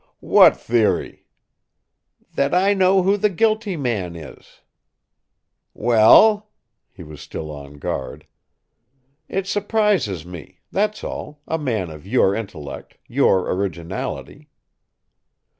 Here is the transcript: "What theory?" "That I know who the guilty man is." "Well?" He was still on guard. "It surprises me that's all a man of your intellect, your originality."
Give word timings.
"What 0.25 0.57
theory?" 0.57 1.27
"That 2.33 2.55
I 2.55 2.73
know 2.73 3.03
who 3.03 3.17
the 3.17 3.29
guilty 3.29 3.77
man 3.77 4.15
is." 4.15 4.61
"Well?" 5.75 6.49
He 6.91 7.03
was 7.03 7.21
still 7.21 7.51
on 7.51 7.75
guard. 7.77 8.25
"It 9.29 9.45
surprises 9.45 10.25
me 10.25 10.61
that's 10.71 11.03
all 11.03 11.41
a 11.47 11.59
man 11.59 11.91
of 11.91 12.07
your 12.07 12.33
intellect, 12.33 12.97
your 13.07 13.47
originality." 13.53 14.49